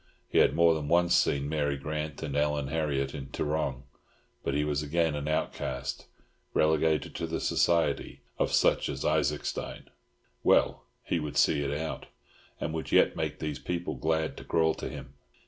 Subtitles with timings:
[0.27, 3.83] He had more than once seen Mary Grant and Ellen Harriott in Tarrong,
[4.43, 6.07] but he was again an outcast,
[6.55, 9.91] relegated to the society of such as Isaacstein.
[10.41, 12.07] Well, he would see it out,
[12.59, 15.13] and would yet make these people glad to crawl to him.